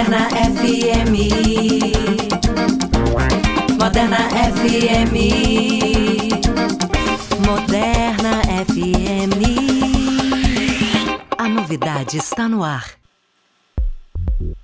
Moderna 0.00 0.30
FM. 0.30 1.14
Moderna 3.78 4.16
FM. 4.48 5.14
Moderna 7.46 8.40
FM. 8.64 9.40
A 11.36 11.48
novidade 11.50 12.16
está 12.16 12.48
no 12.48 12.64
ar. 12.64 12.92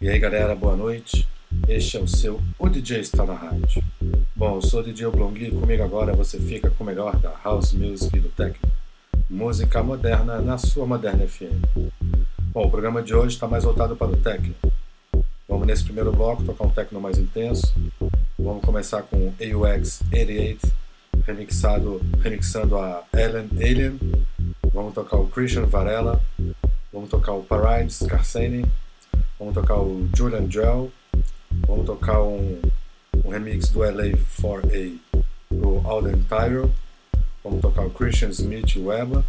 E 0.01 0.09
aí 0.09 0.19
galera, 0.19 0.55
boa 0.55 0.75
noite. 0.75 1.29
Este 1.69 1.99
é 1.99 2.01
o 2.01 2.09
seu 2.09 2.41
O 2.59 2.71
DJ 2.71 3.01
está 3.01 3.27
na 3.27 3.35
rádio. 3.35 3.85
Bom, 4.35 4.55
eu 4.55 4.63
sou 4.63 4.81
o 4.81 4.83
DJ 4.83 5.05
Oblongui 5.05 5.49
e 5.49 5.51
comigo 5.51 5.83
agora 5.83 6.15
você 6.15 6.41
fica 6.41 6.71
com 6.71 6.83
o 6.83 6.87
melhor 6.87 7.15
da 7.17 7.35
House 7.45 7.75
Music 7.75 8.17
e 8.17 8.21
do 8.21 8.31
Techno. 8.31 8.73
Música 9.29 9.83
moderna 9.83 10.41
na 10.41 10.57
sua 10.57 10.87
Moderna 10.87 11.29
FM. 11.29 11.93
Bom, 12.55 12.69
o 12.69 12.71
programa 12.71 13.03
de 13.03 13.15
hoje 13.15 13.35
está 13.35 13.47
mais 13.47 13.65
voltado 13.65 13.95
para 13.95 14.07
o 14.07 14.17
techno. 14.17 14.55
Vamos 15.49 15.65
nesse 15.65 15.85
primeiro 15.85 16.11
bloco 16.11 16.43
tocar 16.43 16.65
um 16.65 16.71
techno 16.71 17.01
mais 17.01 17.19
intenso. 17.19 17.73
Vamos 18.37 18.65
começar 18.65 19.03
com 19.03 19.33
AUX 19.41 20.03
88, 20.13 20.73
remixado, 21.25 22.01
remixando 22.21 22.77
a 22.77 23.05
Ellen 23.15 23.49
Alien. 23.53 24.01
Vamos 24.75 24.93
tocar 24.93 25.19
o 25.19 25.29
Christian 25.29 25.67
Varela. 25.67 26.21
Vamos 26.93 27.09
tocar 27.09 27.33
o 27.33 27.45
Paride 27.45 27.93
Scarseni. 27.93 28.67
Vamos 29.39 29.55
tocar 29.55 29.77
o 29.77 30.09
Julian 30.17 30.51
Gel. 30.51 30.91
Vamos 31.67 31.87
tocar 31.87 32.21
um, 32.23 32.61
um 33.25 33.31
remix 33.31 33.69
do 33.69 33.81
LA4A 33.81 34.99
do 35.51 35.81
Alden 35.85 36.25
Tyrell. 36.29 36.71
Vamos 37.45 37.61
tocar 37.61 37.87
o 37.87 37.91
Christian 37.91 38.31
Smith 38.31 38.77
Weba. 38.77 39.25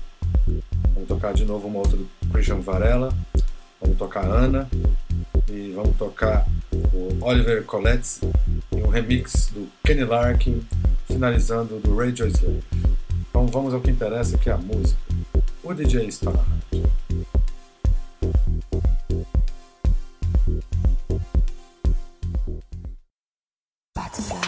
Vamos 0.93 1.07
tocar 1.07 1.33
de 1.35 1.45
novo 1.45 1.67
uma 1.67 1.79
outra 1.79 1.95
do 1.95 2.07
Christian 2.31 2.59
Varela. 2.59 3.13
Vamos 3.79 3.97
tocar 3.99 4.25
Ana 4.25 4.67
e 5.49 5.71
vamos 5.73 5.95
tocar 5.97 6.45
o 6.71 7.23
Oliver 7.25 7.63
Coletti 7.63 8.19
e 8.71 8.75
um 8.83 8.89
remix 8.89 9.49
do 9.53 9.67
Kenny 9.83 10.03
Larkin, 10.03 10.65
finalizando 11.05 11.79
do 11.79 11.95
Radio 11.95 12.27
Slave. 12.27 12.63
Então 13.29 13.47
vamos 13.47 13.73
ao 13.73 13.81
que 13.81 13.91
interessa, 13.91 14.37
que 14.37 14.49
é 14.49 14.53
a 14.53 14.57
música. 14.57 14.99
O 15.63 15.73
DJ 15.73 16.07
está 16.07 16.31
na 16.31 16.41
rádio. 16.41 16.89
Butterfly. 23.95 24.46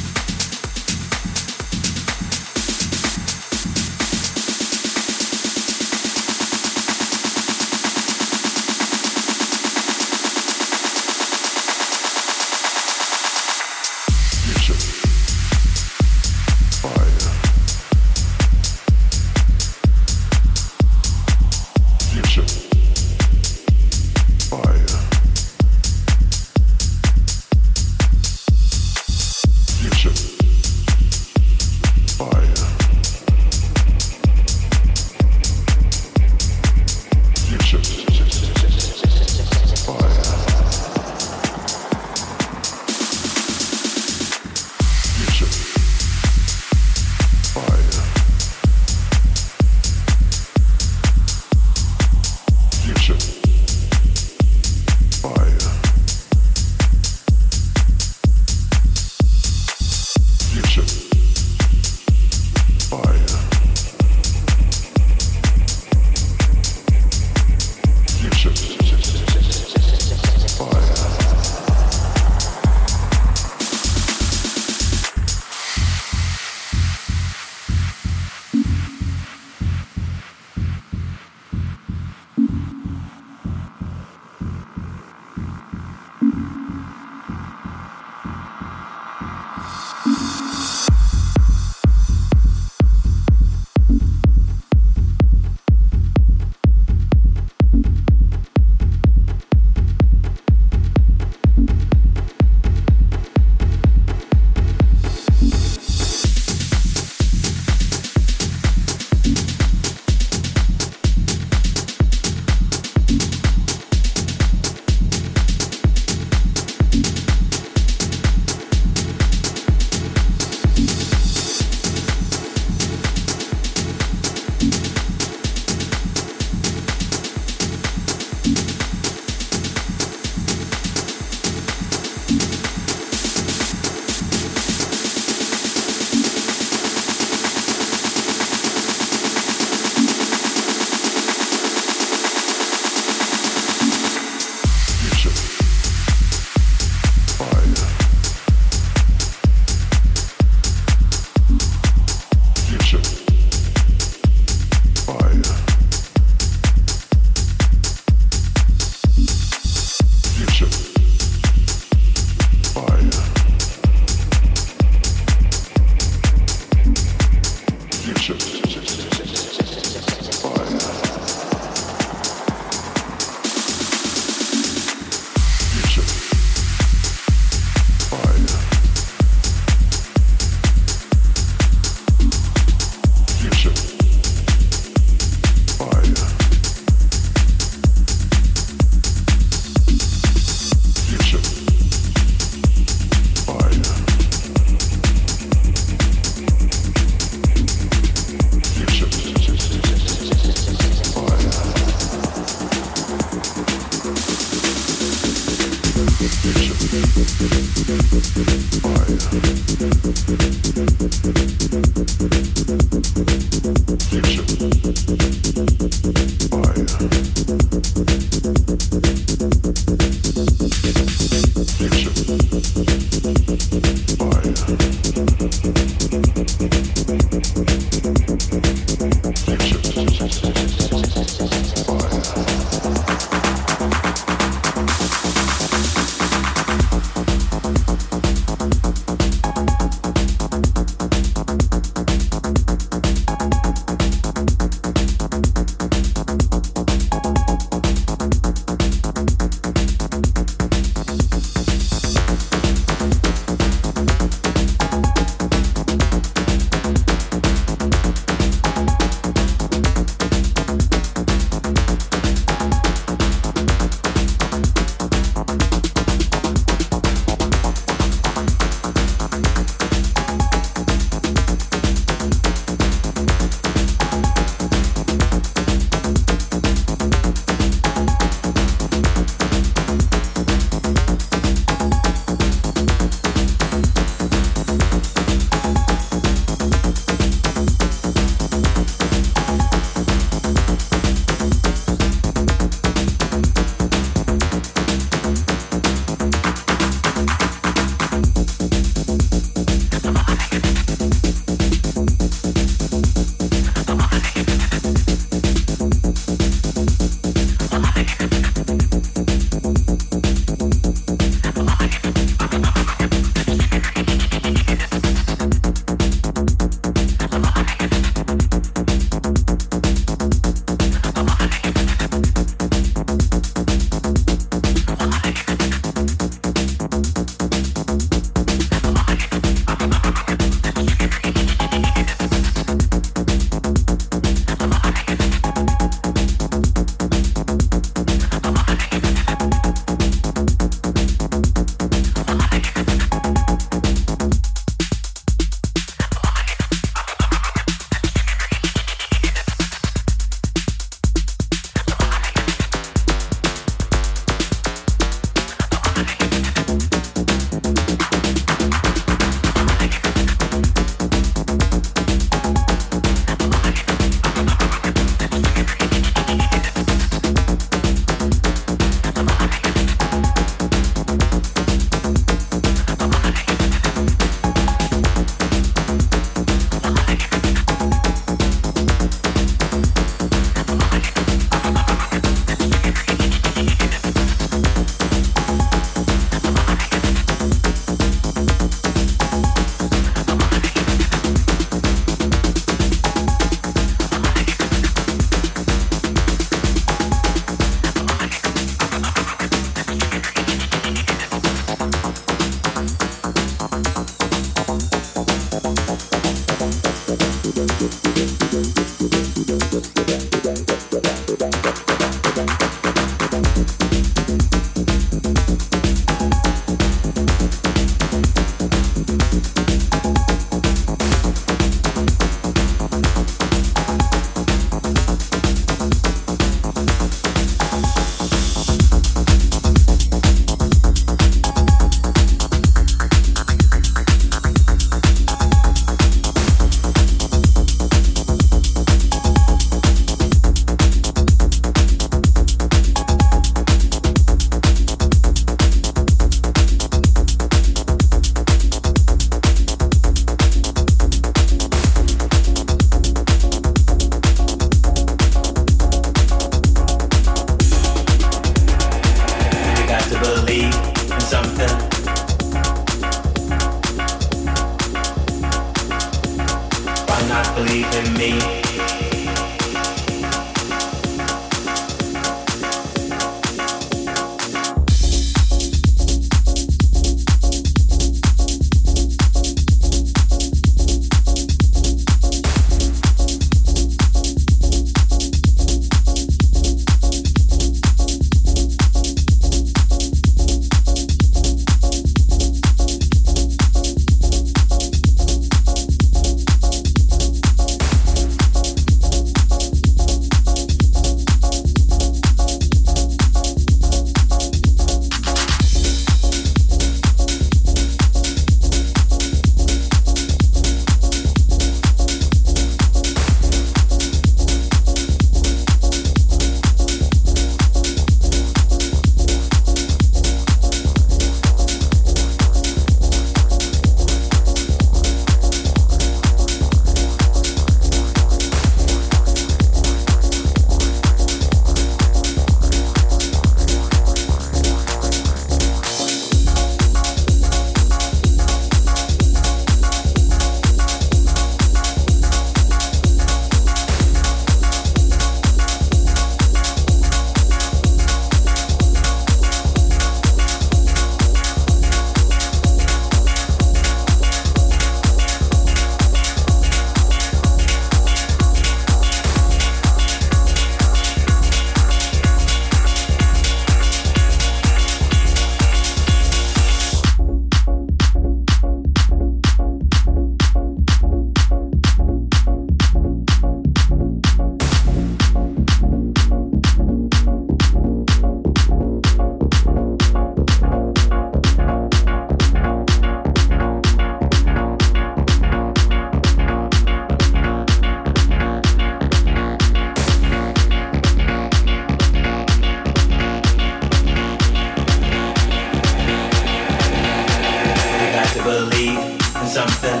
believe 598.46 598.96
in 599.42 599.46
something. 599.48 600.00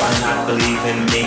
Why 0.00 0.12
not 0.24 0.38
believe 0.48 0.82
in 0.92 0.98
me? 1.12 1.22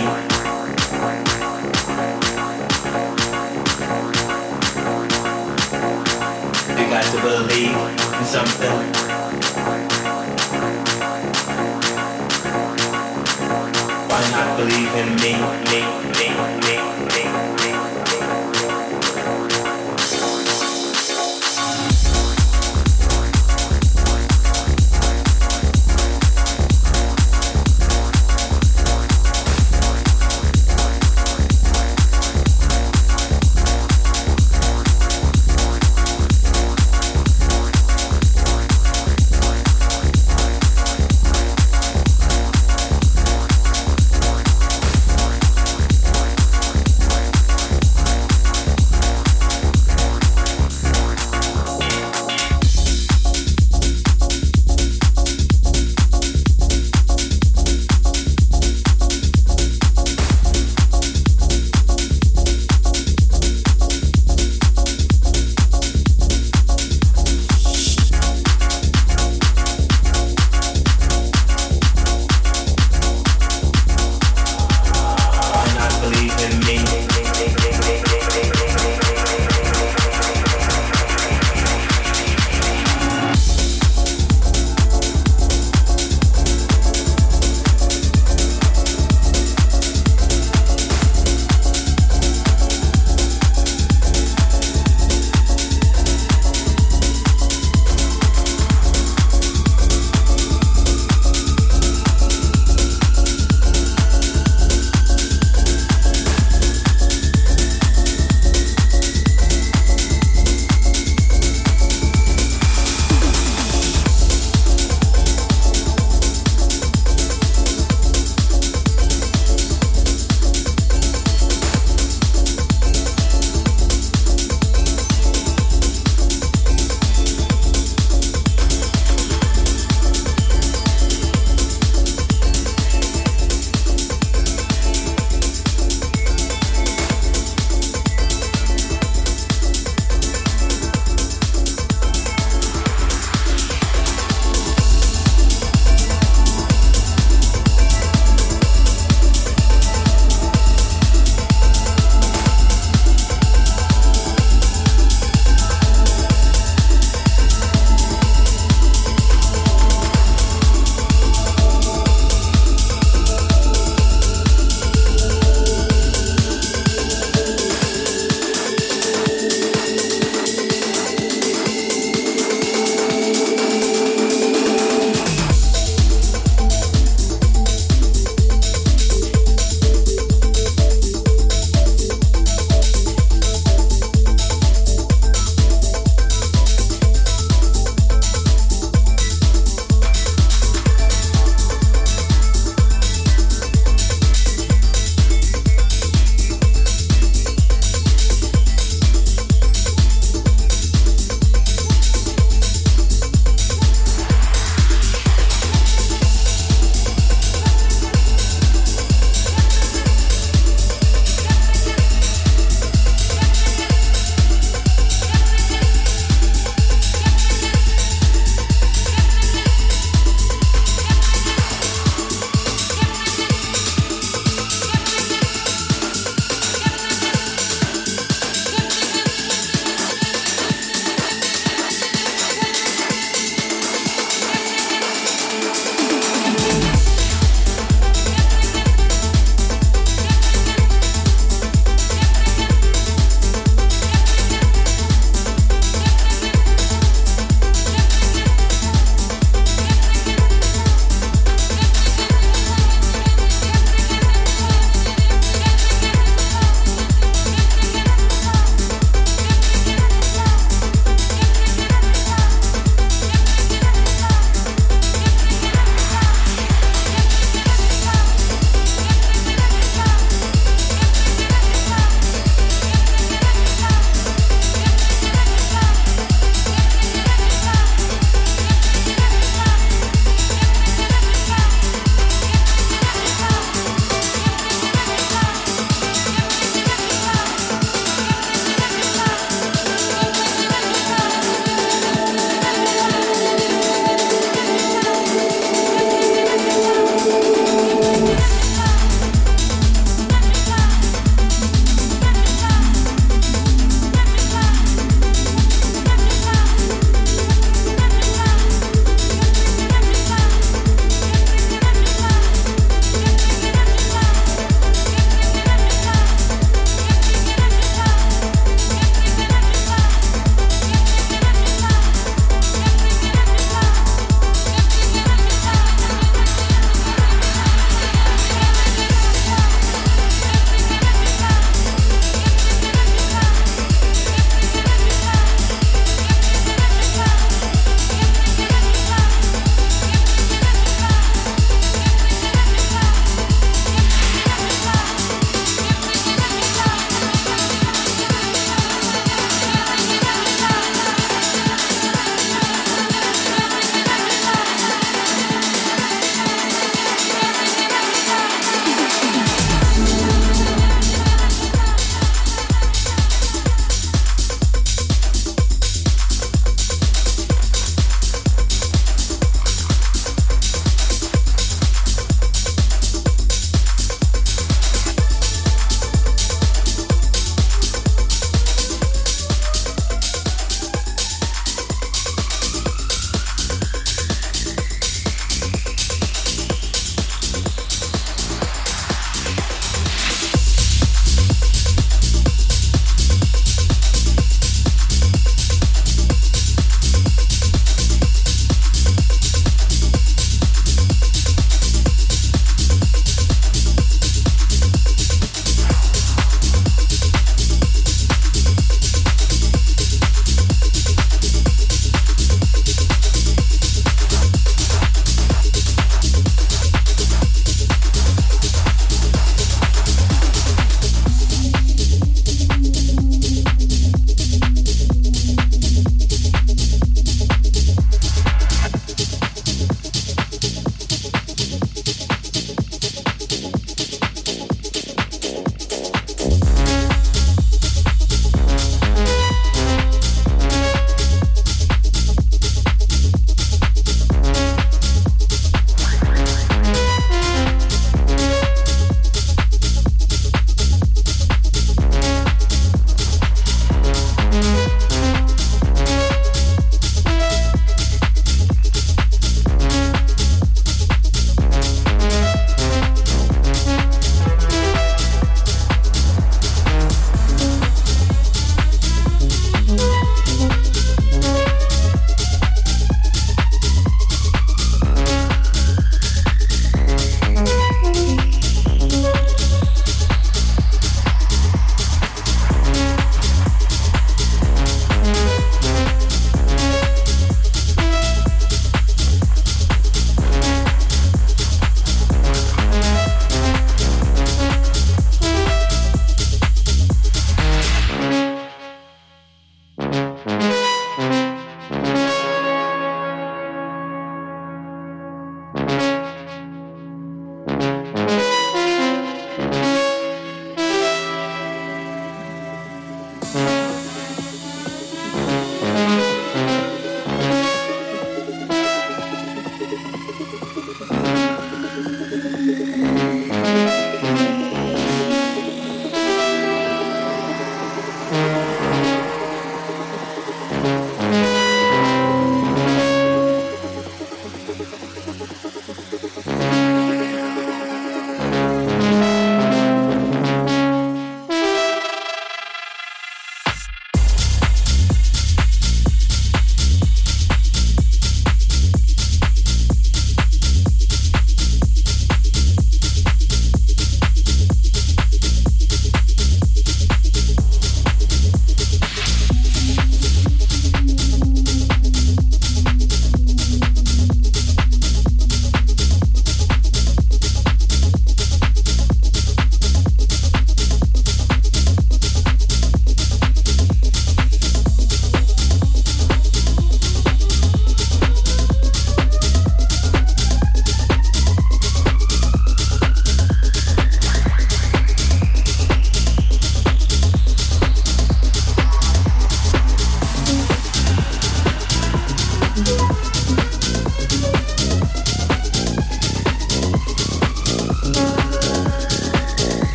You 6.76 6.84
got 6.92 7.04
to 7.12 7.18
believe 7.22 7.76
in 8.18 8.24
something. 8.36 8.76
Why 14.10 14.22
not 14.36 14.48
believe 14.58 14.94
in 14.94 15.08
me, 15.22 15.32
me? 15.70 16.17